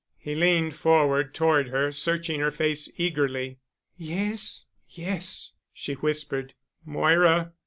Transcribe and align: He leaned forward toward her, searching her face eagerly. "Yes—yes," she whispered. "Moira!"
He 0.17 0.33
leaned 0.33 0.73
forward 0.75 1.31
toward 1.35 1.67
her, 1.67 1.91
searching 1.91 2.39
her 2.39 2.49
face 2.49 2.89
eagerly. 2.97 3.59
"Yes—yes," 3.97 5.53
she 5.71 5.93
whispered. 5.93 6.55
"Moira!" 6.83 7.53